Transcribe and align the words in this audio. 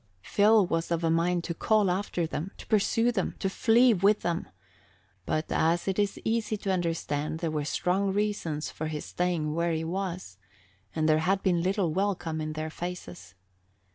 Phil 0.23 0.65
was 0.65 0.89
of 0.89 1.03
a 1.03 1.11
mind 1.11 1.43
to 1.43 1.53
call 1.53 1.91
after 1.91 2.25
them, 2.25 2.49
to 2.57 2.65
pursue 2.65 3.11
them, 3.11 3.35
to 3.37 3.47
flee 3.47 3.93
with 3.93 4.21
them; 4.21 4.47
but 5.27 5.51
as 5.51 5.87
it 5.87 5.99
is 5.99 6.19
easy 6.25 6.57
to 6.57 6.71
understand, 6.71 7.37
there 7.37 7.51
were 7.51 7.63
strong 7.63 8.11
reasons 8.11 8.71
for 8.71 8.87
his 8.87 9.05
staying 9.05 9.53
where 9.53 9.73
he 9.73 9.83
was, 9.83 10.39
and 10.95 11.07
there 11.07 11.19
had 11.19 11.43
been 11.43 11.61
little 11.61 11.93
welcome 11.93 12.41
in 12.41 12.53
their 12.53 12.71
faces. 12.71 13.35